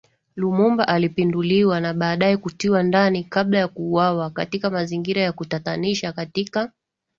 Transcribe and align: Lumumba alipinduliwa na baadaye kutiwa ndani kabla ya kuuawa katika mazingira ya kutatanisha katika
Lumumba 0.35 0.87
alipinduliwa 0.87 1.79
na 1.79 1.93
baadaye 1.93 2.37
kutiwa 2.37 2.83
ndani 2.83 3.23
kabla 3.23 3.59
ya 3.59 3.67
kuuawa 3.67 4.29
katika 4.29 4.69
mazingira 4.69 5.21
ya 5.21 5.31
kutatanisha 5.33 6.11
katika 6.13 6.71